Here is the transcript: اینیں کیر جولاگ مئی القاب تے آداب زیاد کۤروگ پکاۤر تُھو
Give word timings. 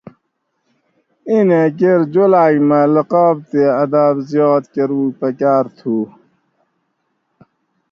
اینیں 1.29 1.67
کیر 1.77 1.99
جولاگ 2.13 2.55
مئی 2.67 2.83
القاب 2.87 3.37
تے 3.49 3.61
آداب 3.81 4.15
زیاد 4.29 4.63
کۤروگ 4.73 5.11
پکاۤر 5.19 5.65
تُھو 5.77 5.95